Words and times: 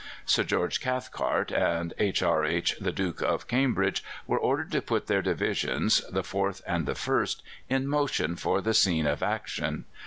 Sir 0.25 0.43
George 0.43 0.81
Cathcart 0.81 1.51
and 1.51 1.93
H.R.H. 1.99 2.77
the 2.81 2.91
Duke 2.91 3.21
of 3.21 3.47
Cambridge 3.47 4.03
were 4.25 4.39
ordered 4.39 4.71
to 4.71 4.81
put 4.81 5.05
their 5.05 5.21
divisions, 5.21 6.01
the 6.09 6.23
fourth 6.23 6.63
and 6.65 6.87
the 6.87 6.95
first, 6.95 7.43
in 7.69 7.85
motion 7.85 8.35
for 8.35 8.61
the 8.61 8.73
scene 8.73 9.05
of 9.05 9.21
action. 9.21 9.85